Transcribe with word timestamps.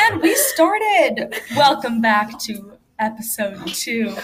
And 0.00 0.22
we 0.22 0.32
started. 0.36 1.34
Welcome 1.56 2.00
back 2.00 2.38
to 2.40 2.78
episode 3.00 3.66
two. 3.66 4.14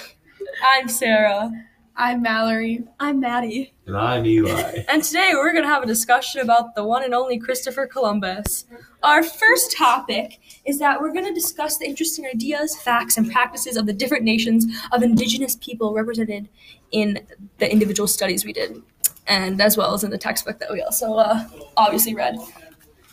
I'm 0.65 0.89
Sarah. 0.89 1.51
I'm 1.97 2.23
Mallory. 2.23 2.85
I'm 3.01 3.19
Maddie. 3.19 3.75
And 3.87 3.97
I'm 3.97 4.25
Eli. 4.25 4.85
And 4.89 5.03
today 5.03 5.33
we're 5.35 5.51
going 5.51 5.65
to 5.65 5.69
have 5.69 5.83
a 5.83 5.87
discussion 5.87 6.41
about 6.41 6.77
the 6.77 6.85
one 6.85 7.03
and 7.03 7.13
only 7.13 7.41
Christopher 7.41 7.89
Columbus. 7.89 8.67
Our 9.03 9.25
first 9.25 9.77
topic 9.77 10.39
is 10.65 10.79
that 10.79 11.01
we're 11.01 11.13
going 11.13 11.27
to 11.27 11.35
discuss 11.35 11.77
the 11.77 11.87
interesting 11.87 12.25
ideas, 12.33 12.77
facts, 12.81 13.17
and 13.17 13.29
practices 13.31 13.77
of 13.77 13.87
the 13.87 13.93
different 13.93 14.23
nations 14.23 14.67
of 14.93 15.03
indigenous 15.03 15.57
people 15.57 15.93
represented 15.93 16.49
in 16.93 17.27
the 17.59 17.71
individual 17.71 18.07
studies 18.07 18.45
we 18.45 18.53
did, 18.53 18.81
and 19.27 19.61
as 19.61 19.77
well 19.77 19.93
as 19.93 20.05
in 20.05 20.11
the 20.11 20.19
textbook 20.19 20.61
that 20.61 20.71
we 20.71 20.83
also 20.83 21.15
uh, 21.15 21.45
obviously 21.77 22.15
read. 22.15 22.37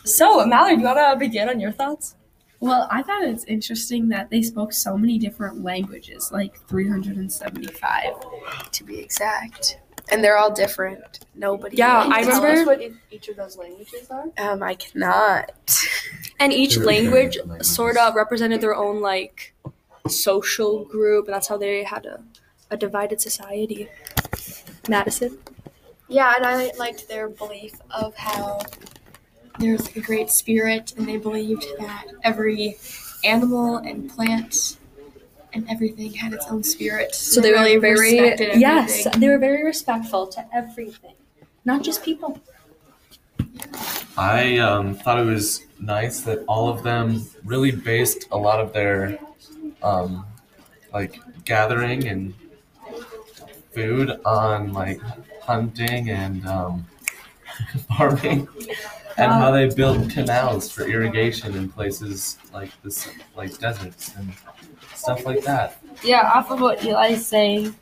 So, 0.04 0.46
Mallory, 0.46 0.76
do 0.76 0.82
you 0.82 0.86
want 0.86 0.98
to 0.98 1.16
begin 1.18 1.48
on 1.48 1.58
your 1.58 1.72
thoughts? 1.72 2.14
Well, 2.62 2.86
I 2.92 3.02
thought 3.02 3.24
it's 3.24 3.42
interesting 3.46 4.08
that 4.10 4.30
they 4.30 4.40
spoke 4.40 4.72
so 4.72 4.96
many 4.96 5.18
different 5.18 5.64
languages, 5.64 6.30
like 6.30 6.56
375 6.68 8.14
to 8.70 8.84
be 8.84 9.00
exact. 9.00 9.78
And 10.12 10.22
they're 10.22 10.36
all 10.36 10.52
different. 10.52 11.26
Nobody. 11.34 11.76
Yeah, 11.76 12.04
can 12.04 12.12
I 12.12 12.22
tell 12.22 12.40
remember- 12.40 12.60
us 12.60 12.66
what 12.66 12.82
e- 12.82 12.92
each 13.10 13.28
of 13.28 13.36
those 13.36 13.56
languages 13.56 14.08
are? 14.10 14.26
Um, 14.38 14.62
I 14.62 14.74
cannot. 14.74 15.50
And 16.38 16.52
each 16.52 16.74
Different 16.74 16.86
language 16.86 17.36
languages. 17.38 17.74
sort 17.74 17.96
of 17.96 18.14
represented 18.14 18.60
their 18.60 18.76
own 18.76 19.00
like 19.00 19.54
social 20.08 20.84
group, 20.84 21.26
and 21.26 21.34
that's 21.34 21.48
how 21.48 21.56
they 21.56 21.82
had 21.82 22.06
a, 22.06 22.22
a 22.70 22.76
divided 22.76 23.20
society. 23.20 23.88
Madison. 24.88 25.38
Yeah, 26.08 26.34
and 26.36 26.46
I 26.46 26.72
liked 26.78 27.08
their 27.08 27.28
belief 27.28 27.74
of 27.90 28.14
how 28.16 28.60
there's 29.62 29.96
a 29.96 30.00
great 30.00 30.28
spirit, 30.30 30.92
and 30.96 31.06
they 31.06 31.16
believed 31.16 31.64
that 31.78 32.06
every 32.24 32.76
animal 33.24 33.76
and 33.76 34.10
plant 34.10 34.76
and 35.54 35.68
everything 35.70 36.12
had 36.12 36.32
its 36.32 36.46
own 36.48 36.62
spirit. 36.64 37.14
So 37.14 37.40
they 37.40 37.52
were 37.52 37.80
very 37.80 38.20
respected 38.20 38.60
yes, 38.60 39.06
they 39.16 39.28
were 39.28 39.38
very 39.38 39.64
respectful 39.64 40.26
to 40.28 40.44
everything, 40.52 41.14
not 41.64 41.82
just 41.82 42.02
people. 42.02 42.40
I 44.16 44.58
um, 44.58 44.94
thought 44.94 45.18
it 45.18 45.26
was 45.26 45.64
nice 45.78 46.22
that 46.22 46.44
all 46.48 46.68
of 46.68 46.82
them 46.82 47.24
really 47.44 47.70
based 47.70 48.26
a 48.30 48.36
lot 48.36 48.60
of 48.60 48.72
their 48.72 49.18
um, 49.82 50.26
like 50.92 51.20
gathering 51.44 52.06
and 52.08 52.34
food 53.72 54.10
on 54.24 54.72
like 54.72 55.00
hunting 55.40 56.10
and 56.10 56.46
um, 56.46 56.86
farming 57.96 58.48
and 59.16 59.32
how 59.32 59.50
they 59.50 59.68
built 59.68 60.10
canals 60.10 60.70
for 60.70 60.82
irrigation 60.82 61.54
in 61.54 61.68
places 61.68 62.38
like 62.52 62.70
this 62.82 63.08
like 63.36 63.56
deserts 63.58 64.14
and 64.16 64.32
stuff 64.94 65.24
like 65.24 65.42
that. 65.44 65.78
Yeah, 66.02 66.30
off 66.34 66.50
of 66.50 66.60
what 66.60 66.84
Eli's 66.84 67.26
saying, 67.26 67.74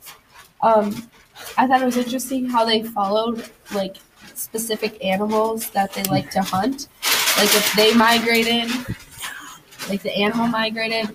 um, 0.62 1.08
I 1.56 1.66
thought 1.66 1.82
it 1.82 1.84
was 1.84 1.96
interesting 1.96 2.48
how 2.48 2.64
they 2.64 2.82
followed 2.82 3.50
like 3.74 3.96
specific 4.34 5.02
animals 5.04 5.70
that 5.70 5.92
they 5.92 6.02
like 6.04 6.30
to 6.32 6.42
hunt. 6.42 6.88
Like 7.36 7.54
if 7.54 7.72
they 7.76 7.94
migrated, 7.94 8.70
like 9.88 10.02
the 10.02 10.14
animal 10.16 10.48
migrated, 10.48 11.08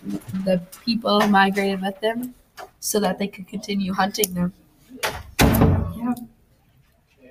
the 0.45 0.61
people 0.86 1.19
migrated 1.27 1.81
with 1.81 1.99
them, 2.02 2.33
so 2.80 2.99
that 2.99 3.19
they 3.19 3.27
could 3.27 3.47
continue 3.47 3.93
hunting 3.93 4.33
them. 4.33 4.53
Yeah, 5.02 6.13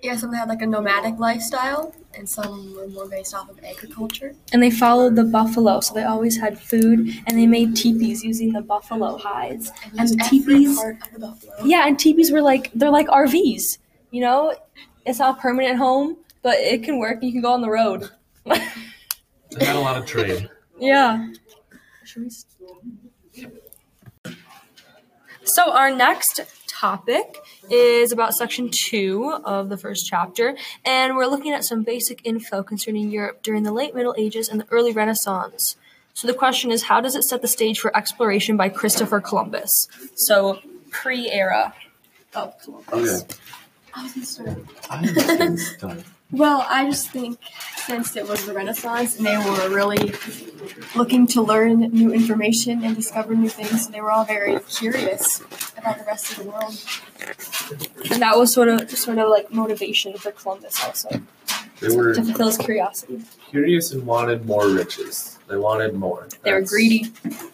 Yeah, 0.03 0.17
so 0.17 0.27
they 0.31 0.37
had 0.37 0.49
like 0.49 0.63
a 0.63 0.67
nomadic 0.67 1.19
lifestyle, 1.19 1.95
and 2.17 2.29
some 2.29 2.75
were 2.77 2.87
more 2.89 3.09
based 3.09 3.35
off 3.35 3.49
of 3.51 3.59
agriculture. 3.65 4.35
And 4.53 4.63
they 4.63 4.71
followed 4.71 5.17
the 5.17 5.25
buffalo, 5.25 5.81
so 5.81 5.95
they 5.95 6.05
always 6.05 6.37
had 6.39 6.59
food, 6.59 7.11
and 7.27 7.39
they 7.39 7.47
made 7.47 7.77
teepees 7.77 8.23
using 8.25 8.53
the 8.53 8.63
buffalo 8.63 9.17
hides. 9.19 9.71
And 9.91 10.01
used 10.01 10.19
the 10.19 10.25
teepees, 10.25 10.77
part 10.79 10.97
of 11.03 11.13
the 11.13 11.19
buffalo. 11.21 11.65
yeah, 11.65 11.87
and 11.87 11.99
teepees 11.99 12.31
were 12.33 12.43
like 12.43 12.71
they're 12.75 12.91
like 12.91 13.09
RVs. 13.09 13.79
You 14.11 14.21
know, 14.23 14.55
it's 15.07 15.19
not 15.19 15.39
a 15.39 15.41
permanent 15.41 15.79
home, 15.79 16.17
but 16.43 16.55
it 16.59 16.83
can 16.85 16.99
work. 16.99 17.23
You 17.23 17.33
can 17.33 17.41
go 17.43 17.53
on 17.53 17.61
the 17.63 17.71
road. 17.71 18.09
They 18.45 19.65
had 19.65 19.77
a 19.77 19.81
lot 19.81 19.97
of 19.97 20.07
trade. 20.07 20.49
Yeah. 20.81 21.29
So 25.45 25.71
our 25.73 25.91
next 25.95 26.41
topic 26.67 27.39
is 27.71 28.13
about 28.13 28.35
section 28.35 28.71
two 28.73 29.33
of 29.45 29.69
the 29.69 29.77
first 29.77 30.07
chapter, 30.07 30.57
and 30.85 31.17
we're 31.17 31.27
looking 31.27 31.53
at 31.53 31.65
some 31.65 31.83
basic 31.83 32.21
info 32.25 32.63
concerning 32.63 33.11
Europe 33.11 33.43
during 33.43 33.63
the 33.63 33.73
late 33.73 33.95
Middle 33.95 34.15
Ages 34.19 34.49
and 34.49 34.61
the 34.61 34.67
early 34.71 34.93
Renaissance. 34.93 35.77
So 36.15 36.29
the 36.29 36.35
question 36.35 36.71
is, 36.71 36.85
how 36.85 37.01
does 37.01 37.17
it 37.17 37.25
set 37.25 37.43
the 37.43 37.49
stage 37.49 37.81
for 37.81 37.97
exploration 37.97 38.57
by 38.57 38.69
Christopher 38.69 39.21
Columbus? 39.21 39.89
So 40.15 40.61
pre-era 40.91 41.75
of 42.35 42.55
Columbus. 42.63 43.23
Okay. 43.23 43.35
I 43.97 44.03
was 44.03 44.13
gonna 44.13 44.27
start. 44.27 44.59
I 44.91 45.57
start. 45.57 46.05
Well, 46.31 46.67
I 46.69 46.87
just 46.87 47.11
think 47.11 47.39
since 47.87 48.17
it 48.17 48.29
was 48.29 48.45
the 48.47 48.55
Renaissance 48.55 49.17
and 49.19 49.27
they 49.27 49.37
were 49.37 49.69
really 49.75 50.13
looking 50.97 51.27
to 51.29 51.43
learn 51.43 51.81
new 51.93 52.13
information 52.13 52.83
and 52.83 52.97
discover 52.97 53.35
new 53.35 53.49
things, 53.49 53.89
they 53.89 54.01
were 54.01 54.11
all 54.11 54.25
very 54.25 54.59
curious 54.69 55.41
about 55.77 55.99
the 55.99 56.05
rest 56.05 56.33
of 56.33 56.45
the 56.45 56.51
world. 56.51 58.11
And 58.13 58.23
that 58.23 58.37
was 58.37 58.53
sort 58.53 58.69
of 58.69 58.91
sort 58.91 59.19
of 59.19 59.29
like 59.29 59.53
motivation 59.53 60.15
for 60.17 60.33
Columbus 60.33 60.83
also 60.85 61.09
They 61.81 61.95
were 61.95 62.15
to 62.15 62.25
fulfill 62.25 62.47
his 62.47 62.59
curiosity. 62.59 63.23
curious 63.51 63.93
and 63.93 64.05
wanted 64.05 64.45
more 64.47 64.69
riches. 64.69 65.39
They 65.47 65.57
wanted 65.59 65.95
more. 65.95 66.27
They 66.43 66.53
were 66.53 66.61
That's- 66.63 66.71
greedy. 66.71 67.13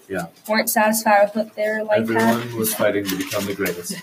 Yeah. 0.08 0.26
Weren't 0.48 0.70
satisfied 0.70 1.24
with 1.24 1.34
what 1.46 1.54
their 1.56 1.84
life 1.84 2.08
had. 2.08 2.16
Everyone 2.16 2.56
was 2.58 2.74
fighting 2.74 3.04
to 3.04 3.16
become 3.16 3.44
the 3.46 3.54
greatest. 3.54 4.00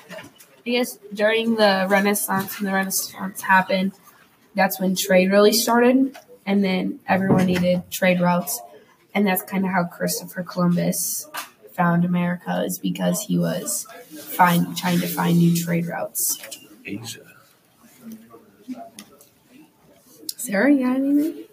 I 0.65 0.69
guess 0.69 0.99
during 1.13 1.55
the 1.55 1.87
Renaissance, 1.89 2.59
when 2.59 2.65
the 2.69 2.73
Renaissance 2.75 3.41
happened, 3.41 3.93
that's 4.57 4.79
when 4.79 4.95
trade 4.95 5.31
really 5.31 5.53
started, 5.53 6.17
and 6.45 6.63
then 6.63 6.99
everyone 7.07 7.45
needed 7.45 7.89
trade 7.91 8.19
routes, 8.19 8.59
and 9.13 9.25
that's 9.25 9.41
kind 9.43 9.63
of 9.63 9.71
how 9.71 9.85
Christopher 9.85 10.43
Columbus 10.43 11.29
found 11.71 12.03
America 12.03 12.63
is 12.65 12.79
because 12.79 13.21
he 13.21 13.37
was 13.37 13.85
find, 14.09 14.75
trying 14.75 14.99
to 14.99 15.07
find 15.07 15.37
new 15.37 15.55
trade 15.55 15.85
routes. 15.85 16.37
Asia. 16.83 17.21
Sarah, 20.35 20.73
you 20.73 20.85
got 20.85 20.95
anything? 20.95 21.46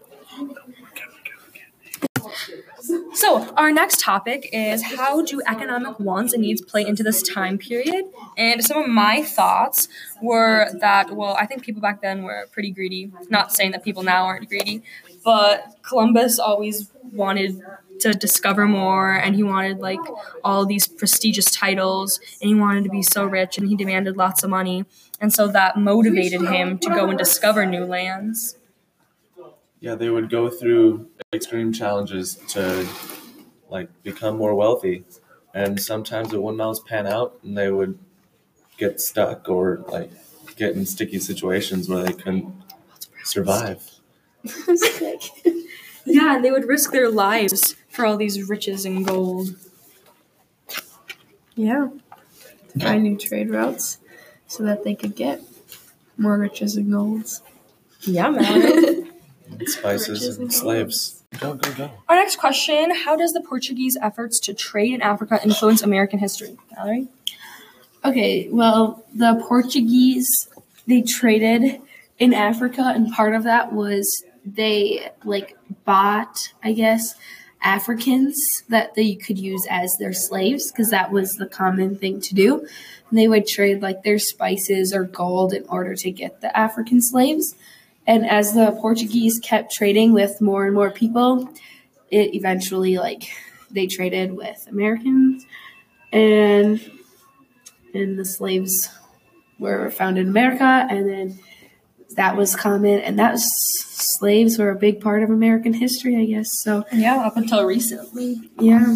So, 3.24 3.54
our 3.56 3.72
next 3.72 4.00
topic 4.00 4.50
is 4.52 4.82
how 4.82 5.22
do 5.22 5.40
economic 5.46 5.98
wants 5.98 6.34
and 6.34 6.42
needs 6.42 6.60
play 6.60 6.84
into 6.86 7.02
this 7.02 7.22
time 7.22 7.56
period? 7.56 8.04
And 8.36 8.62
some 8.62 8.82
of 8.82 8.86
my 8.90 9.22
thoughts 9.22 9.88
were 10.20 10.68
that, 10.80 11.10
well, 11.10 11.34
I 11.40 11.46
think 11.46 11.62
people 11.62 11.80
back 11.80 12.02
then 12.02 12.24
were 12.24 12.46
pretty 12.52 12.70
greedy. 12.70 13.10
Not 13.30 13.50
saying 13.50 13.70
that 13.70 13.82
people 13.82 14.02
now 14.02 14.26
aren't 14.26 14.50
greedy, 14.50 14.82
but 15.24 15.74
Columbus 15.80 16.38
always 16.38 16.90
wanted 17.12 17.62
to 18.00 18.12
discover 18.12 18.66
more 18.66 19.14
and 19.14 19.34
he 19.34 19.42
wanted 19.42 19.78
like 19.78 20.00
all 20.44 20.66
these 20.66 20.86
prestigious 20.86 21.46
titles 21.46 22.20
and 22.42 22.50
he 22.50 22.54
wanted 22.54 22.84
to 22.84 22.90
be 22.90 23.02
so 23.02 23.24
rich 23.24 23.56
and 23.56 23.68
he 23.68 23.74
demanded 23.74 24.18
lots 24.18 24.42
of 24.42 24.50
money. 24.50 24.84
And 25.18 25.32
so 25.32 25.48
that 25.48 25.78
motivated 25.78 26.42
him 26.42 26.76
to 26.80 26.90
go 26.90 27.08
and 27.08 27.16
discover 27.16 27.64
new 27.64 27.86
lands. 27.86 28.56
Yeah, 29.84 29.96
they 29.96 30.08
would 30.08 30.30
go 30.30 30.48
through 30.48 31.10
extreme 31.34 31.70
challenges 31.70 32.36
to 32.48 32.88
like 33.68 33.90
become 34.02 34.38
more 34.38 34.54
wealthy. 34.54 35.04
And 35.52 35.78
sometimes 35.78 36.32
it 36.32 36.42
wouldn't 36.42 36.62
always 36.62 36.80
pan 36.80 37.06
out 37.06 37.38
and 37.42 37.58
they 37.58 37.70
would 37.70 37.98
get 38.78 38.98
stuck 38.98 39.46
or 39.46 39.84
like 39.88 40.10
get 40.56 40.74
in 40.74 40.86
sticky 40.86 41.18
situations 41.18 41.86
where 41.86 42.02
they 42.02 42.14
couldn't 42.14 42.50
survive. 43.24 43.86
Yeah, 46.06 46.36
and 46.36 46.44
they 46.44 46.50
would 46.50 46.68
risk 46.68 46.92
their 46.92 47.10
lives 47.10 47.76
for 47.88 48.04
all 48.04 48.18
these 48.18 48.46
riches 48.46 48.84
and 48.84 49.06
gold. 49.06 49.56
Yeah. 51.56 51.88
To 52.72 52.78
find 52.78 53.02
new 53.02 53.16
trade 53.16 53.48
routes 53.48 53.98
so 54.46 54.64
that 54.64 54.84
they 54.84 54.94
could 54.94 55.16
get 55.16 55.40
more 56.18 56.36
riches 56.36 56.76
and 56.76 56.92
golds. 56.92 57.40
Yeah, 58.02 58.28
man. 58.28 59.02
And 59.74 60.00
spices 60.00 60.38
and 60.38 60.52
slaves. 60.52 61.22
Go, 61.40 61.54
go, 61.54 61.72
go. 61.72 61.90
Our 62.08 62.16
next 62.16 62.36
question 62.36 62.94
How 62.94 63.16
does 63.16 63.32
the 63.32 63.40
Portuguese 63.40 63.96
efforts 64.00 64.38
to 64.40 64.54
trade 64.54 64.94
in 64.94 65.02
Africa 65.02 65.40
influence 65.42 65.82
American 65.82 66.18
history? 66.18 66.56
Valerie? 66.74 67.08
Okay, 68.04 68.48
well, 68.50 69.04
the 69.14 69.42
Portuguese 69.48 70.28
they 70.86 71.02
traded 71.02 71.80
in 72.18 72.34
Africa, 72.34 72.92
and 72.94 73.12
part 73.12 73.34
of 73.34 73.44
that 73.44 73.72
was 73.72 74.06
they 74.44 75.10
like 75.24 75.56
bought, 75.84 76.52
I 76.62 76.72
guess, 76.72 77.14
Africans 77.62 78.36
that 78.68 78.94
they 78.94 79.14
could 79.14 79.38
use 79.38 79.66
as 79.70 79.96
their 79.98 80.12
slaves 80.12 80.70
because 80.70 80.90
that 80.90 81.10
was 81.10 81.32
the 81.34 81.46
common 81.46 81.96
thing 81.96 82.20
to 82.20 82.34
do. 82.34 82.58
And 83.08 83.18
they 83.18 83.26
would 83.26 83.46
trade 83.46 83.80
like 83.80 84.02
their 84.02 84.18
spices 84.18 84.92
or 84.92 85.04
gold 85.04 85.54
in 85.54 85.64
order 85.68 85.94
to 85.94 86.10
get 86.10 86.42
the 86.42 86.56
African 86.56 87.00
slaves. 87.00 87.54
And 88.06 88.28
as 88.28 88.52
the 88.52 88.72
Portuguese 88.80 89.38
kept 89.42 89.72
trading 89.72 90.12
with 90.12 90.40
more 90.40 90.66
and 90.66 90.74
more 90.74 90.90
people, 90.90 91.48
it 92.10 92.34
eventually 92.34 92.98
like 92.98 93.24
they 93.70 93.86
traded 93.86 94.34
with 94.34 94.66
Americans 94.68 95.44
and 96.12 96.80
and 97.94 98.18
the 98.18 98.24
slaves 98.24 98.90
were 99.58 99.90
found 99.90 100.18
in 100.18 100.28
America 100.28 100.86
and 100.90 101.08
then 101.08 101.38
that 102.16 102.36
was 102.36 102.54
common 102.54 103.00
and 103.00 103.18
that 103.18 103.32
was, 103.32 103.44
slaves 104.16 104.58
were 104.58 104.70
a 104.70 104.76
big 104.76 105.00
part 105.00 105.22
of 105.22 105.30
American 105.30 105.72
history, 105.72 106.16
I 106.16 106.24
guess. 106.26 106.60
So 106.62 106.84
Yeah, 106.92 107.16
up 107.16 107.36
until 107.36 107.64
recently. 107.64 108.50
yeah. 108.60 108.94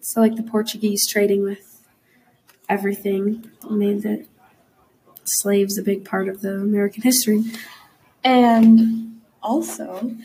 So 0.00 0.20
like 0.20 0.36
the 0.36 0.42
Portuguese 0.42 1.06
trading 1.06 1.42
with 1.42 1.82
everything 2.68 3.50
made 3.68 4.02
the 4.02 4.26
slaves 5.24 5.76
a 5.76 5.82
big 5.82 6.04
part 6.04 6.28
of 6.28 6.40
the 6.40 6.54
American 6.54 7.02
history. 7.02 7.42
And 8.26 9.20
also, 9.40 10.16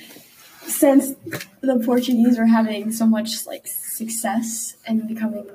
since 0.66 1.14
the 1.62 1.80
Portuguese 1.86 2.40
were 2.40 2.48
having 2.48 2.92
so 2.92 3.06
much 3.06 3.46
like 3.46 3.68
success 3.68 4.76
and 4.88 5.08
becoming 5.08 5.46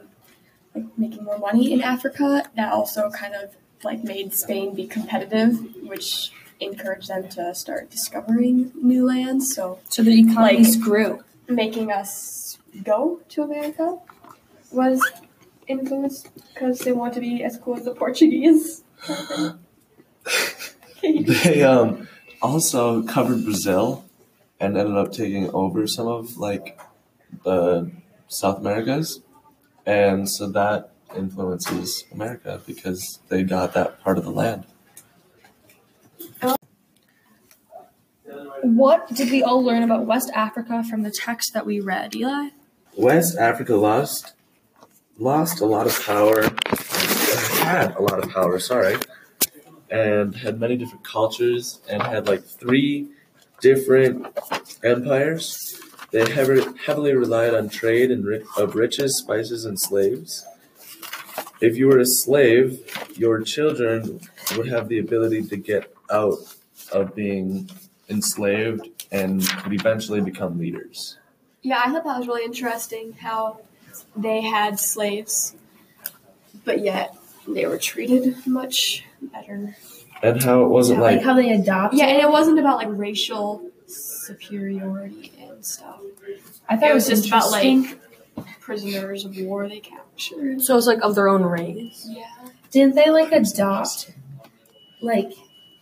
like 0.74 0.84
making 0.96 1.24
more 1.24 1.38
money 1.38 1.72
in 1.72 1.80
Africa, 1.82 2.44
that 2.54 2.72
also 2.72 3.10
kind 3.10 3.34
of 3.34 3.50
like 3.82 4.04
made 4.04 4.32
Spain 4.32 4.74
be 4.76 4.86
competitive, 4.86 5.58
which 5.82 6.30
encouraged 6.60 7.08
them 7.08 7.28
to 7.30 7.52
start 7.52 7.90
discovering 7.90 8.70
new 8.80 9.04
lands. 9.04 9.52
So 9.54 9.80
So 9.88 10.02
the 10.04 10.16
economies 10.20 10.76
Like- 10.76 10.84
grew. 10.84 11.24
making 11.48 11.90
us 11.90 12.58
go 12.84 13.20
to 13.30 13.42
America 13.42 13.98
was 14.70 15.00
influenced 15.66 16.28
because 16.54 16.78
they 16.80 16.92
want 16.92 17.12
to 17.14 17.20
be 17.20 17.42
as 17.42 17.56
cool 17.58 17.76
as 17.76 17.84
the 17.84 17.94
Portuguese. 17.94 18.84
They 21.02 21.62
um 21.62 22.08
also 22.42 23.02
covered 23.02 23.44
Brazil 23.44 24.04
and 24.58 24.76
ended 24.76 24.96
up 24.96 25.12
taking 25.12 25.50
over 25.50 25.86
some 25.86 26.06
of 26.06 26.36
like 26.36 26.80
the 27.44 27.90
South 28.28 28.58
Americas, 28.58 29.20
and 29.84 30.28
so 30.28 30.48
that 30.50 30.90
influences 31.16 32.04
America 32.12 32.60
because 32.66 33.20
they 33.28 33.42
got 33.42 33.72
that 33.74 34.02
part 34.02 34.18
of 34.18 34.24
the 34.24 34.30
land. 34.30 34.64
What 38.62 39.08
did 39.14 39.30
we 39.30 39.42
all 39.42 39.62
learn 39.62 39.82
about 39.82 40.06
West 40.06 40.30
Africa 40.34 40.82
from 40.82 41.02
the 41.02 41.10
text 41.10 41.52
that 41.54 41.64
we 41.64 41.78
read, 41.80 42.16
Eli? 42.16 42.48
West 42.96 43.36
Africa 43.36 43.76
lost 43.76 44.32
lost 45.18 45.60
a 45.60 45.66
lot 45.66 45.86
of 45.86 46.04
power, 46.04 46.42
had 47.62 47.94
a 47.96 48.02
lot 48.02 48.22
of 48.22 48.30
power, 48.30 48.58
sorry, 48.58 48.96
and 49.90 50.34
had 50.34 50.60
many 50.60 50.76
different 50.76 51.04
cultures 51.04 51.80
and 51.88 52.02
had 52.02 52.26
like 52.26 52.44
three 52.44 53.08
different 53.60 54.26
empires. 54.82 55.80
They 56.10 56.30
heavily, 56.30 57.14
relied 57.14 57.54
on 57.54 57.68
trade 57.68 58.10
and 58.10 58.42
of 58.56 58.74
riches, 58.74 59.18
spices, 59.18 59.64
and 59.64 59.78
slaves. 59.78 60.44
If 61.60 61.76
you 61.76 61.88
were 61.88 61.98
a 61.98 62.06
slave, 62.06 62.80
your 63.16 63.40
children 63.40 64.20
would 64.56 64.68
have 64.68 64.88
the 64.88 64.98
ability 64.98 65.44
to 65.44 65.56
get 65.56 65.92
out 66.10 66.38
of 66.92 67.14
being 67.14 67.70
enslaved 68.08 68.88
and 69.10 69.46
could 69.48 69.72
eventually 69.72 70.20
become 70.20 70.58
leaders. 70.58 71.18
Yeah, 71.62 71.82
I 71.84 71.90
thought 71.90 72.04
that 72.04 72.18
was 72.18 72.28
really 72.28 72.44
interesting 72.44 73.14
how 73.14 73.60
they 74.14 74.42
had 74.42 74.78
slaves, 74.78 75.56
but 76.64 76.80
yet 76.80 77.16
they 77.48 77.66
were 77.66 77.78
treated 77.78 78.46
much 78.46 79.04
better. 79.22 79.76
And 80.22 80.42
how 80.42 80.64
it 80.64 80.68
wasn't 80.68 81.00
like 81.00 81.16
like 81.16 81.24
how 81.24 81.34
they 81.34 81.50
adopted. 81.52 81.98
Yeah, 81.98 82.06
and 82.06 82.18
it 82.22 82.30
wasn't 82.30 82.58
about 82.58 82.76
like 82.78 82.88
racial 82.90 83.70
superiority 83.86 85.32
and 85.40 85.64
stuff. 85.64 86.00
I 86.68 86.76
thought 86.76 86.90
It 86.90 86.94
was 86.94 87.06
just 87.06 87.26
about 87.28 87.50
like 87.50 87.98
prisoners 88.60 89.24
of 89.24 89.36
war 89.38 89.68
they 89.68 89.80
captured. 89.80 90.60
So 90.62 90.76
it's 90.76 90.86
like 90.86 91.00
of 91.02 91.14
their 91.14 91.28
own 91.28 91.42
race. 91.42 92.06
Yeah. 92.10 92.24
Didn't 92.70 92.94
they 92.96 93.10
like 93.10 93.32
adopt 93.32 94.10
like 95.00 95.32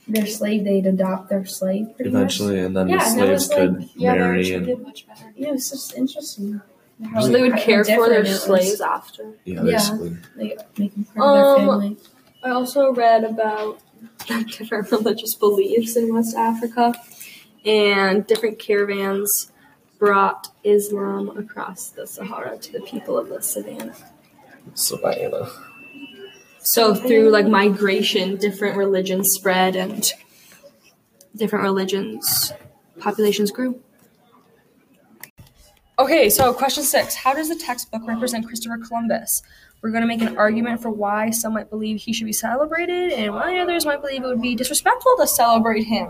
their 0.07 0.27
slave? 0.27 0.65
They'd 0.65 0.87
adopt 0.87 1.31
their 1.31 1.47
slave 1.47 1.95
pretty 1.97 2.11
eventually, 2.11 2.59
and 2.61 2.77
then 2.77 2.89
Yeah, 2.89 2.99
the 2.99 3.05
and 3.05 3.13
slaves 3.15 3.31
was, 3.31 3.49
like- 3.51 3.59
could 3.59 3.89
Yeah, 3.97 4.13
they 4.15 4.19
were 4.19 4.25
marry 4.27 4.45
treated 4.45 4.69
and 4.69 4.83
much 4.83 5.07
better. 5.07 5.33
Yeah, 5.37 5.49
it 5.49 5.53
was 5.53 5.71
just 5.71 5.95
interesting. 5.97 6.61
how- 7.13 7.21
So 7.23 7.29
they 7.29 7.41
would 7.43 7.57
care 7.57 7.85
for 7.85 8.09
their 8.09 8.23
different 8.23 8.27
it 8.27 8.31
was. 8.31 8.43
slaves 8.43 8.81
after. 8.81 9.25
yeah, 9.45 9.55
Yeah. 9.55 9.63
basically. 9.63 10.17
They 10.37 10.57
make 10.79 10.95
them 10.95 11.05
part 11.05 11.27
of 11.29 11.35
their 11.35 11.45
Um, 11.47 11.57
family. 11.81 11.97
I 12.45 12.51
also 12.51 12.93
read 12.93 13.25
about 13.25 13.81
different 14.27 14.93
religious 14.93 15.35
beliefs 15.35 15.97
in 15.97 16.15
West 16.15 16.37
Africa, 16.37 16.95
and 17.65 18.27
different 18.27 18.59
caravans 18.59 19.51
brought 19.99 20.49
Islam 20.63 21.37
across 21.39 21.89
the 21.89 22.07
Sahara 22.07 22.59
to 22.59 22.73
the 22.73 22.83
people 22.83 23.17
of 23.17 23.31
the 23.31 23.41
savannah. 23.41 23.97
Savannah. 24.75 25.49
So 26.61 26.95
through 26.95 27.31
like 27.31 27.47
migration, 27.47 28.37
different 28.37 28.77
religions 28.77 29.31
spread, 29.33 29.75
and 29.75 30.07
different 31.35 31.63
religions 31.63 32.53
populations 32.99 33.51
grew. 33.51 33.81
Okay, 35.99 36.29
so 36.29 36.53
question 36.53 36.83
six: 36.83 37.15
How 37.15 37.33
does 37.33 37.49
the 37.49 37.57
textbook 37.57 38.03
represent 38.07 38.47
Christopher 38.47 38.79
Columbus? 38.79 39.43
We're 39.85 39.91
going 39.91 40.01
to 40.01 40.07
make 40.07 40.23
an 40.23 40.39
argument 40.39 40.81
for 40.81 40.89
why 40.89 41.29
some 41.29 41.53
might 41.53 41.69
believe 41.69 42.01
he 42.01 42.15
should 42.15 42.25
be 42.25 42.33
celebrated, 42.33 43.13
and 43.13 43.35
why 43.35 43.59
others 43.59 43.85
might 43.85 44.01
believe 44.01 44.25
it 44.25 44.27
would 44.27 44.41
be 44.41 44.55
disrespectful 44.55 45.15
to 45.19 45.27
celebrate 45.27 45.83
him. 45.83 46.09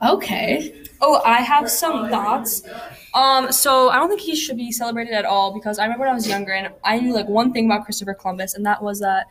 Okay. 0.00 0.84
Oh, 1.00 1.20
I 1.26 1.38
have 1.40 1.68
some 1.68 2.08
thoughts. 2.08 2.62
Um, 3.14 3.50
so 3.50 3.88
I 3.88 3.96
don't 3.96 4.08
think 4.08 4.20
he 4.20 4.36
should 4.36 4.56
be 4.56 4.70
celebrated 4.70 5.12
at 5.12 5.24
all 5.24 5.52
because 5.52 5.80
I 5.80 5.82
remember 5.82 6.02
when 6.02 6.10
I 6.10 6.14
was 6.14 6.28
younger 6.28 6.52
and 6.52 6.72
I 6.84 7.00
knew 7.00 7.12
like 7.12 7.26
one 7.26 7.52
thing 7.52 7.66
about 7.66 7.84
Christopher 7.84 8.14
Columbus, 8.14 8.54
and 8.54 8.64
that 8.64 8.80
was 8.80 9.00
that 9.00 9.26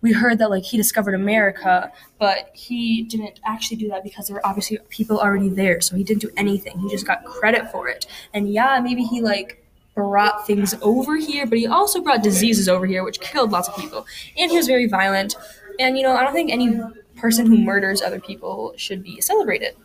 we 0.00 0.12
heard 0.12 0.38
that 0.38 0.50
like 0.50 0.64
he 0.64 0.76
discovered 0.76 1.14
America, 1.14 1.92
but 2.18 2.50
he 2.52 3.02
didn't 3.02 3.38
actually 3.46 3.76
do 3.76 3.88
that 3.90 4.02
because 4.02 4.26
there 4.26 4.34
were 4.34 4.44
obviously 4.44 4.76
people 4.88 5.20
already 5.20 5.50
there, 5.50 5.80
so 5.80 5.94
he 5.94 6.02
didn't 6.02 6.22
do 6.22 6.30
anything. 6.36 6.80
He 6.80 6.88
just 6.88 7.06
got 7.06 7.24
credit 7.24 7.70
for 7.70 7.86
it. 7.86 8.06
And 8.34 8.52
yeah, 8.52 8.80
maybe 8.82 9.04
he 9.04 9.22
like 9.22 9.64
brought 9.94 10.46
things 10.46 10.74
over 10.82 11.16
here, 11.16 11.46
but 11.46 11.58
he 11.58 11.66
also 11.66 12.00
brought 12.00 12.22
diseases 12.22 12.68
over 12.68 12.86
here, 12.86 13.04
which 13.04 13.20
killed 13.20 13.50
lots 13.50 13.68
of 13.68 13.76
people. 13.76 14.06
And 14.36 14.50
he 14.50 14.56
was 14.56 14.66
very 14.66 14.86
violent. 14.86 15.36
And 15.78 15.96
you 15.96 16.02
know, 16.02 16.12
I 16.12 16.24
don't 16.24 16.32
think 16.32 16.50
any 16.50 16.78
person 17.16 17.46
who 17.46 17.58
murders 17.58 18.02
other 18.02 18.20
people 18.20 18.72
should 18.76 19.02
be 19.02 19.20
celebrated. 19.20 19.76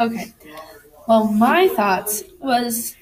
Okay. 0.00 0.32
Well, 1.06 1.24
my 1.32 1.68
thoughts 1.68 2.22
was 2.40 2.96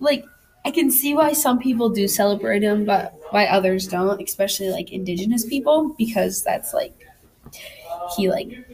like 0.00 0.24
I 0.64 0.70
can 0.70 0.90
see 0.90 1.14
why 1.14 1.32
some 1.32 1.58
people 1.58 1.88
do 1.90 2.06
celebrate 2.06 2.62
him, 2.62 2.84
but 2.84 3.18
why 3.30 3.46
others 3.46 3.88
don't, 3.88 4.22
especially 4.22 4.70
like 4.70 4.92
indigenous 4.92 5.44
people, 5.44 5.94
because 5.98 6.42
that's 6.42 6.72
like 6.72 6.94
he 8.16 8.30
like 8.30 8.64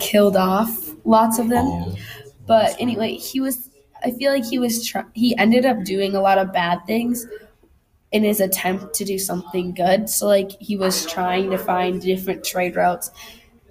killed 0.00 0.36
off 0.36 0.94
lots 1.04 1.38
of 1.38 1.48
them. 1.48 1.66
Oh, 1.66 1.96
But 2.46 2.76
anyway, 2.78 3.14
he 3.14 3.40
was. 3.40 3.67
I 4.04 4.12
feel 4.12 4.32
like 4.32 4.44
he 4.44 4.58
was. 4.58 4.86
Try- 4.86 5.04
he 5.14 5.36
ended 5.36 5.66
up 5.66 5.84
doing 5.84 6.14
a 6.14 6.20
lot 6.20 6.38
of 6.38 6.52
bad 6.52 6.86
things 6.86 7.26
in 8.12 8.24
his 8.24 8.40
attempt 8.40 8.94
to 8.94 9.04
do 9.04 9.18
something 9.18 9.74
good. 9.74 10.08
So 10.08 10.26
like 10.26 10.50
he 10.60 10.76
was 10.76 11.06
trying 11.06 11.50
to 11.50 11.58
find 11.58 12.00
different 12.00 12.44
trade 12.44 12.76
routes 12.76 13.10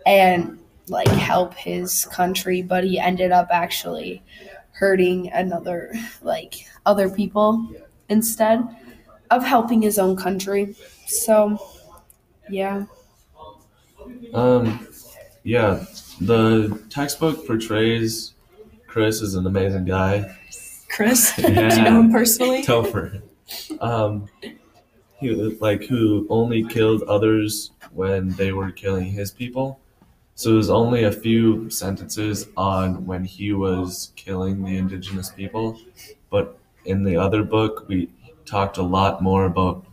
and 0.05 0.59
like 0.89 1.07
help 1.07 1.53
his 1.55 2.05
country, 2.05 2.61
but 2.61 2.83
he 2.83 2.99
ended 2.99 3.31
up 3.31 3.47
actually 3.51 4.23
hurting 4.71 5.31
another 5.31 5.91
like 6.21 6.67
other 6.85 7.09
people 7.09 7.67
instead 8.09 8.63
of 9.31 9.43
helping 9.43 9.81
his 9.81 9.97
own 9.97 10.15
country. 10.15 10.75
So 11.07 11.57
yeah. 12.49 12.85
Um, 14.33 14.87
yeah, 15.43 15.83
the 16.21 16.79
textbook 16.89 17.45
portrays 17.45 18.33
Chris 18.87 19.21
is 19.21 19.35
an 19.35 19.45
amazing 19.45 19.85
guy. 19.85 20.35
Chris, 20.89 21.35
do 21.35 21.43
you 21.43 21.53
know 21.53 22.01
him 22.01 22.11
personally? 22.11 22.63
Topher. 22.63 23.21
Um, 23.79 24.27
he 25.19 25.29
like 25.59 25.83
who 25.83 26.25
only 26.29 26.63
killed 26.63 27.03
others 27.03 27.71
when 27.93 28.29
they 28.31 28.51
were 28.51 28.71
killing 28.71 29.05
his 29.05 29.31
people. 29.31 29.79
So 30.35 30.51
it 30.51 30.55
was 30.55 30.69
only 30.69 31.03
a 31.03 31.11
few 31.11 31.69
sentences 31.69 32.47
on 32.55 33.05
when 33.05 33.23
he 33.23 33.53
was 33.53 34.11
killing 34.15 34.63
the 34.63 34.77
indigenous 34.77 35.31
people, 35.31 35.79
but 36.29 36.59
in 36.85 37.03
the 37.03 37.17
other 37.17 37.43
book 37.43 37.85
we 37.87 38.09
talked 38.45 38.77
a 38.77 38.83
lot 38.83 39.21
more 39.21 39.45
about 39.45 39.85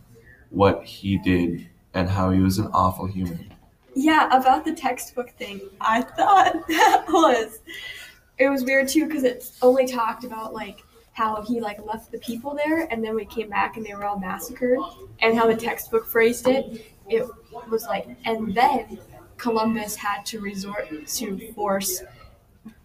what 0.51 0.83
he 0.83 1.17
did 1.17 1.67
and 1.93 2.07
how 2.07 2.29
he 2.29 2.39
was 2.39 2.59
an 2.59 2.67
awful 2.73 3.07
human. 3.07 3.51
Yeah, 3.95 4.27
about 4.37 4.65
the 4.65 4.73
textbook 4.73 5.31
thing, 5.31 5.61
I 5.81 6.01
thought 6.01 6.53
that 6.67 7.05
was 7.07 7.59
it 8.37 8.49
was 8.49 8.63
weird 8.63 8.87
too 8.87 9.05
because 9.05 9.23
it 9.23 9.51
only 9.61 9.87
talked 9.87 10.23
about 10.23 10.53
like 10.53 10.83
how 11.13 11.41
he 11.41 11.61
like 11.61 11.83
left 11.85 12.11
the 12.11 12.17
people 12.19 12.53
there 12.55 12.81
and 12.91 13.03
then 13.03 13.15
we 13.15 13.25
came 13.25 13.49
back 13.49 13.77
and 13.77 13.85
they 13.85 13.93
were 13.93 14.03
all 14.03 14.19
massacred 14.19 14.79
and 15.21 15.37
how 15.37 15.47
the 15.47 15.55
textbook 15.55 16.05
phrased 16.05 16.47
it 16.47 16.85
it 17.09 17.25
was 17.69 17.85
like 17.85 18.07
and 18.25 18.53
then 18.53 18.99
Columbus 19.37 19.95
had 19.95 20.25
to 20.27 20.39
resort 20.39 20.87
to 21.07 21.53
force 21.53 22.03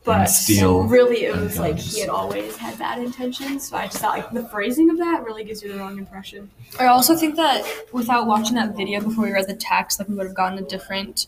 but 0.04 0.26
steel 0.26 0.84
really 0.84 1.24
it 1.24 1.36
was 1.36 1.58
like 1.58 1.76
he 1.78 2.00
had 2.00 2.08
always 2.08 2.56
had 2.56 2.78
bad 2.78 2.98
intentions. 2.98 3.68
So 3.68 3.76
I 3.76 3.86
just 3.86 3.98
thought 3.98 4.16
like 4.16 4.30
the 4.32 4.48
phrasing 4.48 4.88
of 4.90 4.98
that 4.98 5.24
really 5.24 5.44
gives 5.44 5.62
you 5.62 5.72
the 5.72 5.78
wrong 5.78 5.98
impression. 5.98 6.50
I 6.78 6.86
also 6.86 7.14
think 7.16 7.36
that 7.36 7.64
without 7.92 8.26
watching 8.26 8.56
that 8.56 8.76
video 8.76 9.00
before 9.00 9.24
we 9.24 9.32
read 9.32 9.46
the 9.46 9.54
text, 9.54 9.98
like 9.98 10.08
we 10.08 10.14
would 10.14 10.26
have 10.26 10.34
gotten 10.34 10.58
a 10.58 10.62
different 10.62 11.26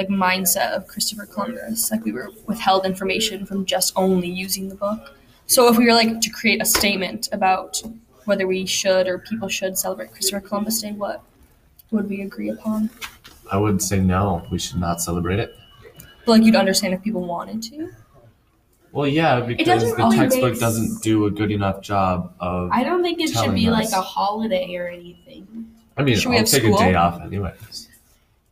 like 0.00 0.08
mindset 0.08 0.72
of 0.72 0.86
Christopher 0.86 1.26
Columbus. 1.26 1.90
Like 1.90 2.04
we 2.04 2.12
were 2.12 2.30
withheld 2.46 2.86
information 2.86 3.44
from 3.44 3.66
just 3.66 3.92
only 3.96 4.28
using 4.28 4.68
the 4.70 4.74
book. 4.74 5.14
So 5.46 5.68
if 5.68 5.76
we 5.76 5.84
were 5.84 5.92
like 5.92 6.20
to 6.22 6.30
create 6.30 6.62
a 6.62 6.64
statement 6.64 7.28
about 7.32 7.82
whether 8.24 8.46
we 8.46 8.64
should 8.64 9.06
or 9.06 9.18
people 9.18 9.48
should 9.48 9.76
celebrate 9.76 10.12
Christopher 10.12 10.40
Columbus 10.40 10.80
Day, 10.80 10.92
what 10.92 11.22
would 11.90 12.08
we 12.08 12.22
agree 12.22 12.48
upon? 12.48 12.88
I 13.52 13.58
would 13.58 13.82
say 13.82 14.00
no. 14.00 14.46
We 14.50 14.58
should 14.58 14.80
not 14.80 15.02
celebrate 15.02 15.38
it. 15.38 15.54
But 16.24 16.32
like 16.32 16.44
you'd 16.44 16.56
understand 16.56 16.94
if 16.94 17.02
people 17.02 17.26
wanted 17.26 17.62
to. 17.64 17.90
Well, 18.92 19.06
yeah, 19.06 19.40
because 19.40 19.82
the 19.82 20.08
textbook 20.16 20.52
make 20.52 20.60
doesn't 20.60 21.02
do 21.02 21.26
a 21.26 21.30
good 21.30 21.50
enough 21.50 21.80
job 21.82 22.32
of. 22.40 22.70
I 22.72 22.82
don't 22.84 23.02
think 23.02 23.20
it 23.20 23.30
should 23.30 23.54
be 23.54 23.68
us. 23.68 23.72
like 23.72 23.92
a 23.92 24.00
holiday 24.02 24.74
or 24.76 24.88
anything. 24.88 25.70
I 25.96 26.02
mean, 26.02 26.16
Should 26.16 26.30
we 26.30 26.38
I'll 26.38 26.44
take 26.44 26.62
school? 26.62 26.76
a 26.76 26.78
day 26.78 26.94
off 26.94 27.20
anyways. 27.20 27.89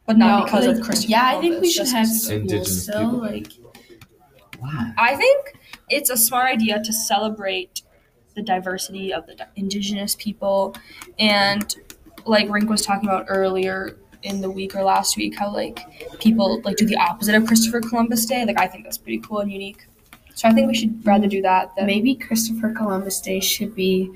But 0.09 0.17
not 0.19 0.39
No, 0.39 0.45
because 0.47 0.67
like, 0.67 0.77
of 0.79 0.83
Christopher 0.83 1.11
Yeah, 1.11 1.23
I 1.27 1.31
Columbus. 1.35 1.51
think 1.51 1.63
we 1.63 1.71
should 1.71 1.87
have 1.89 2.07
because- 2.07 2.23
school 2.25 2.37
Indigenous 2.39 2.83
still. 2.83 3.01
people. 3.05 3.21
Like, 3.21 3.53
Why? 4.59 4.93
I 4.99 5.15
think 5.15 5.53
it's 5.91 6.11
a 6.11 6.17
smart 6.17 6.51
idea 6.51 6.83
to 6.83 6.93
celebrate 6.93 7.83
the 8.35 8.43
diversity 8.43 9.13
of 9.13 9.27
the 9.27 9.35
di- 9.35 9.47
indigenous 9.57 10.17
people 10.17 10.75
and 11.19 11.75
like 12.25 12.49
Rink 12.51 12.69
was 12.71 12.83
talking 12.83 13.09
about 13.09 13.27
earlier 13.29 13.97
in 14.23 14.41
the 14.41 14.51
week 14.51 14.75
or 14.75 14.83
last 14.83 15.17
week 15.17 15.37
how 15.39 15.53
like 15.53 15.81
people 16.21 16.61
like 16.65 16.77
do 16.77 16.87
the 16.87 16.97
opposite 16.97 17.35
of 17.35 17.47
Christopher 17.47 17.81
Columbus 17.81 18.25
Day. 18.27 18.45
Like 18.47 18.59
I 18.61 18.67
think 18.67 18.85
that's 18.85 18.99
pretty 18.99 19.19
cool 19.19 19.39
and 19.41 19.53
unique. 19.53 19.87
So 20.35 20.49
I 20.49 20.53
think 20.53 20.69
we 20.69 20.75
should 20.75 21.05
rather 21.07 21.27
do 21.27 21.43
that 21.43 21.75
than 21.77 21.87
maybe 21.87 22.15
Christopher 22.15 22.73
Columbus 22.73 23.21
Day 23.21 23.41
should 23.41 23.75
be 23.75 24.11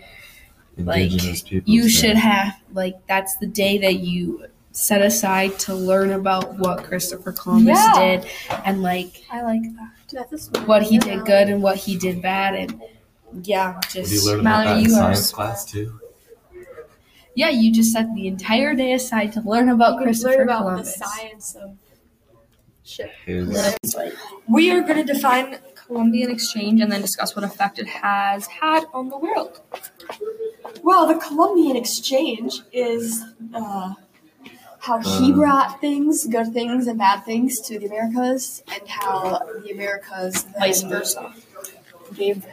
Like, 0.78 1.02
Indigenous 1.10 1.42
people. 1.42 1.72
you 1.72 1.88
should 1.88 2.16
have 2.16 2.54
like 2.72 2.94
that's 3.06 3.36
the 3.36 3.46
day 3.46 3.76
that 3.78 3.96
you 3.96 4.46
set 4.72 5.02
aside 5.02 5.58
to 5.60 5.74
learn 5.74 6.10
about 6.12 6.58
what 6.58 6.82
Christopher 6.84 7.32
Columbus 7.32 7.78
Yeah. 7.78 7.92
did 8.20 8.26
and 8.64 8.82
like 8.82 9.22
I 9.30 9.42
like 9.42 9.62
that. 9.76 9.90
That's 10.30 10.44
smart 10.44 10.66
what 10.68 10.82
he 10.82 10.98
did 10.98 11.24
good 11.24 11.48
and 11.48 11.62
what 11.62 11.76
he 11.76 11.96
did 11.96 12.20
bad 12.22 12.54
and 12.54 12.80
yeah, 13.42 13.78
Did 13.90 14.04
just 14.06 14.12
you 14.12 14.30
learn 14.30 14.40
about 14.40 14.64
Mallory, 14.66 14.66
that 14.82 14.84
in 14.84 14.90
you 14.90 14.96
are- 14.96 15.14
science 15.14 15.30
class 15.32 15.64
too? 15.64 15.98
yeah, 17.34 17.48
you 17.48 17.72
just 17.72 17.92
set 17.92 18.14
the 18.14 18.26
entire 18.26 18.74
day 18.74 18.92
aside 18.92 19.32
to 19.34 19.40
learn 19.40 19.68
about 19.70 19.96
You 19.96 20.02
Christopher 20.02 20.32
learn 20.36 20.42
about 20.42 20.58
Columbus. 20.62 20.96
the 20.98 21.04
science 21.06 21.54
of 21.54 21.76
shit. 22.84 23.10
His 23.24 23.96
We 24.48 24.70
are 24.70 24.82
going 24.82 25.06
to 25.06 25.12
define 25.12 25.58
Columbian 25.74 26.30
exchange 26.30 26.80
and 26.80 26.92
then 26.92 27.00
discuss 27.00 27.34
what 27.34 27.44
effect 27.44 27.78
it 27.78 27.86
has 27.88 28.46
had 28.46 28.84
on 28.92 29.08
the 29.08 29.16
world. 29.18 29.60
Well, 30.82 31.06
the 31.06 31.14
Columbian 31.16 31.76
Exchange 31.76 32.60
is 32.72 33.22
uh, 33.54 33.94
how 34.82 34.98
he 34.98 35.32
Uh. 35.32 35.36
brought 35.36 35.80
things, 35.80 36.26
good 36.26 36.52
things 36.52 36.86
and 36.86 36.98
bad 36.98 37.24
things, 37.24 37.60
to 37.60 37.78
the 37.78 37.86
Americas, 37.86 38.62
and 38.72 38.86
how 38.88 39.40
the 39.64 39.70
Americas 39.70 40.44
Vice 40.58 40.82
versa. 40.82 41.32
gave 42.14 42.44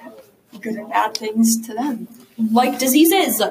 good 0.61 0.75
and 0.75 0.89
bad 0.89 1.15
things 1.17 1.59
to 1.67 1.73
them. 1.73 2.07
Like 2.51 2.79
diseases. 2.79 3.41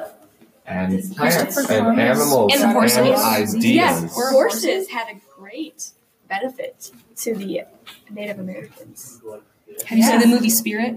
and 0.65 0.91
Christopher 1.17 1.63
plants 1.63 1.69
and 1.69 1.99
animals 1.99 2.53
And 2.53 2.63
and, 2.63 2.71
horses. 2.73 2.97
ideas. 2.97 3.55
Yes, 3.65 4.13
horses 4.13 4.89
had 4.89 5.07
a 5.09 5.19
great 5.37 5.89
benefit 6.27 6.91
to 7.17 7.33
the 7.35 7.61
Native 8.11 8.39
Americans. 8.39 9.19
Have 9.87 9.97
you 9.97 10.03
seen 10.03 10.19
the 10.19 10.27
movie 10.27 10.49
Spirit? 10.49 10.95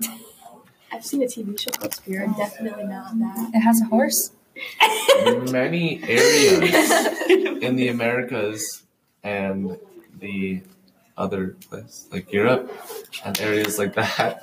I've 0.92 1.04
seen 1.04 1.22
a 1.22 1.26
TV 1.26 1.58
show 1.60 1.70
called 1.72 1.94
Spirit, 1.94 2.30
definitely 2.36 2.84
not 2.84 3.18
that. 3.18 3.50
It 3.54 3.60
has 3.60 3.80
a 3.82 3.86
horse. 3.86 4.30
Many 5.52 6.02
areas 6.04 6.90
in 7.62 7.76
the 7.76 7.88
Americas 7.88 8.82
and 9.22 9.78
the 10.18 10.62
other 11.16 11.56
place, 11.68 12.06
like 12.12 12.32
Europe 12.32 12.70
and 13.24 13.40
areas 13.40 13.78
like 13.78 13.94
that, 13.94 14.42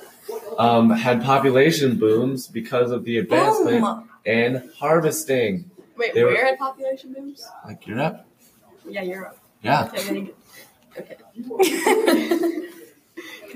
um, 0.58 0.90
had 0.90 1.22
population 1.22 1.96
booms 1.98 2.46
because 2.48 2.90
of 2.90 3.04
the 3.04 3.18
advancement 3.18 3.82
Boom! 3.82 4.10
in 4.24 4.70
harvesting. 4.78 5.70
Wait, 5.96 6.12
They 6.14 6.24
were- 6.24 6.34
had 6.36 6.58
population 6.58 7.12
booms? 7.14 7.46
Like 7.64 7.86
Europe, 7.86 8.26
Yeah, 8.88 9.02
Europe. 9.02 9.38
yeah, 9.62 9.90
Okay. 9.94 10.32
Okay. 10.98 11.16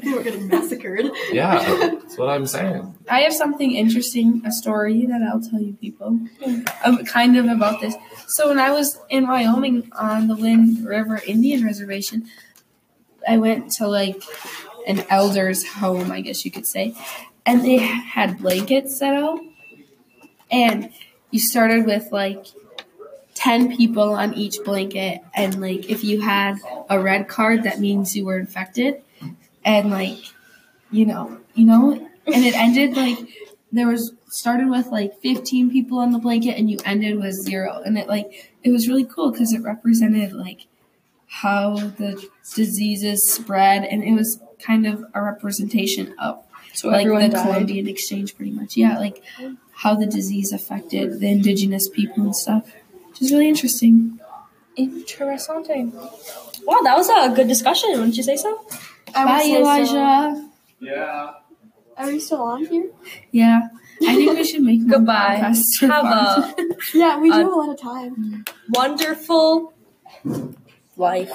they 0.03 0.13
were 0.15 0.23
getting 0.23 0.49
massacred. 0.49 1.11
yeah. 1.33 1.59
That's 1.79 2.19
what 2.19 2.29
I'm 2.29 2.47
saying. 2.47 2.97
I 3.09 3.21
have 3.21 3.33
something 3.33 3.73
interesting, 3.73 4.43
a 4.45 4.53
story 4.53 5.07
that 5.07 5.23
I'll 5.23 5.41
tell 5.41 5.61
you 5.61 5.75
people, 5.75 6.21
um, 6.85 7.05
kind 7.05 7.37
of 7.37 7.47
about 7.47 7.81
this. 7.81 7.95
So 8.29 8.49
when 8.49 8.59
I 8.59 8.71
was 8.71 8.99
in 9.09 9.27
Wyoming 9.27 9.91
on 9.99 10.29
the 10.29 10.37
Wind 10.37 10.87
River 10.87 11.21
Indian 11.27 11.65
Reservation, 11.65 12.29
I 13.29 13.39
went 13.39 13.73
to 13.73 13.87
like 13.89 14.23
an 14.87 15.05
elder's 15.11 15.67
home, 15.67 16.11
I 16.11 16.21
guess 16.21 16.45
you 16.45 16.51
could 16.51 16.67
say, 16.67 16.95
and 17.45 17.65
they 17.65 17.79
had 17.79 18.39
blankets 18.39 18.99
set 18.99 19.15
out, 19.15 19.41
and 20.51 20.93
you 21.31 21.41
started 21.41 21.87
with 21.87 22.11
like. 22.13 22.47
10 23.35 23.75
people 23.75 24.13
on 24.13 24.35
each 24.35 24.59
blanket 24.67 25.23
and 25.35 25.63
like 25.63 25.89
if 25.89 26.05
you 26.05 26.21
had 26.21 26.59
a 26.91 27.01
red 27.01 27.27
card 27.27 27.63
that 27.63 27.81
means 27.81 28.15
you 28.15 28.23
were 28.23 28.39
infected 28.39 29.03
and 29.65 29.91
like 29.91 30.19
you 30.91 31.05
know 31.07 31.39
you 31.55 31.65
know 31.65 31.93
and 31.93 32.45
it 32.45 32.55
ended 32.57 32.97
like 32.97 33.19
there 33.73 33.87
was 33.87 34.13
started 34.29 34.69
with 34.69 34.87
like 34.87 35.21
15 35.21 35.71
people 35.71 35.99
on 35.99 36.13
the 36.13 36.19
blanket 36.19 36.57
and 36.57 36.71
you 36.71 36.79
ended 36.85 37.19
with 37.19 37.35
zero 37.35 37.83
and 37.85 37.99
it 37.99 38.09
like 38.09 38.53
it 38.63 38.71
was 38.71 38.89
really 38.89 39.05
cool 39.05 39.31
because 39.31 39.53
it 39.53 39.63
represented 39.63 40.33
like 40.33 40.67
how 41.27 41.75
the 41.77 42.27
diseases 42.55 43.29
spread 43.31 43.85
and 43.85 44.03
it 44.03 44.13
was 44.13 44.41
kind 44.61 44.87
of 44.87 45.05
a 45.15 45.23
representation 45.23 46.15
of 46.19 46.43
So 46.75 46.89
like 46.89 47.07
the 47.07 47.29
died. 47.29 47.33
columbian 47.47 47.89
exchange 47.89 48.37
pretty 48.37 48.51
much 48.53 48.77
yeah 48.77 48.99
like 48.99 49.23
how 49.73 49.95
the 49.95 50.07
disease 50.07 50.53
affected 50.53 51.21
the 51.21 51.31
indigenous 51.31 51.89
people 51.89 52.25
and 52.25 52.37
stuff 52.37 52.71
which 53.09 53.23
is 53.23 53.31
really 53.33 53.49
interesting 53.49 54.21
Interessante. 54.79 55.93
Wow, 56.65 56.79
that 56.85 56.97
was 56.97 57.09
a 57.11 57.35
good 57.35 57.49
discussion. 57.49 57.91
Wouldn't 57.91 58.17
you 58.17 58.23
say 58.23 58.37
so? 58.37 58.65
I 59.15 59.25
bye 59.25 59.45
elijah 59.59 60.49
Yeah. 60.81 61.31
Are 61.97 62.07
we 62.07 62.19
still 62.21 62.43
on 62.43 62.65
here? 62.65 62.91
yeah 63.33 63.61
i 64.09 64.15
think 64.17 64.33
we 64.39 64.45
should 64.45 64.63
make 64.63 64.81
more 64.81 64.99
Goodbye. 64.99 65.37
podcasts 65.43 65.81
Have 65.83 66.03
fun. 66.03 66.55
a 66.57 66.75
Yeah, 66.95 67.19
we 67.21 67.29
do 67.29 67.35
Uh, 67.35 67.39
have 67.39 67.53
a 67.53 67.57
lot 67.63 67.71
of 67.75 67.81
time. 67.81 68.45
wonderful 68.71 69.75
life 70.97 71.33